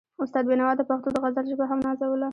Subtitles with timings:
[0.23, 2.29] استاد بينوا د پښتو د غزل ژبه هم نازوله.